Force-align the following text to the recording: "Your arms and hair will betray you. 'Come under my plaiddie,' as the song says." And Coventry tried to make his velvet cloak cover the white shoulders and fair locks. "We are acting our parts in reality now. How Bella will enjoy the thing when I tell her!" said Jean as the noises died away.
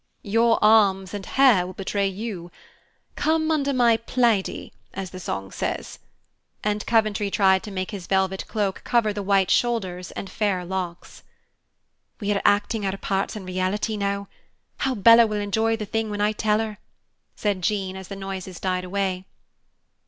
"Your 0.23 0.57
arms 0.63 1.13
and 1.13 1.23
hair 1.23 1.63
will 1.67 1.75
betray 1.75 2.07
you. 2.07 2.49
'Come 3.15 3.51
under 3.51 3.71
my 3.71 3.97
plaiddie,' 3.97 4.73
as 4.95 5.11
the 5.11 5.19
song 5.19 5.51
says." 5.51 5.99
And 6.63 6.83
Coventry 6.87 7.29
tried 7.29 7.61
to 7.61 7.69
make 7.69 7.91
his 7.91 8.07
velvet 8.07 8.47
cloak 8.47 8.81
cover 8.83 9.13
the 9.13 9.21
white 9.21 9.51
shoulders 9.51 10.09
and 10.13 10.27
fair 10.27 10.65
locks. 10.65 11.21
"We 12.19 12.31
are 12.33 12.41
acting 12.43 12.83
our 12.83 12.97
parts 12.97 13.35
in 13.35 13.45
reality 13.45 13.95
now. 13.95 14.27
How 14.77 14.95
Bella 14.95 15.27
will 15.27 15.37
enjoy 15.39 15.75
the 15.77 15.85
thing 15.85 16.09
when 16.09 16.19
I 16.19 16.31
tell 16.31 16.57
her!" 16.57 16.79
said 17.35 17.61
Jean 17.61 17.95
as 17.95 18.07
the 18.07 18.15
noises 18.15 18.59
died 18.59 18.83
away. 18.83 19.25